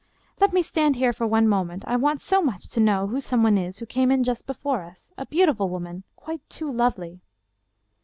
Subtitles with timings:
[0.41, 1.83] "Let me stand here for one moment.
[1.85, 4.81] I want so much to know who some one is who came in just before
[4.81, 5.13] us.
[5.15, 6.05] A beautiful woman.
[6.15, 7.19] Quite too lovely."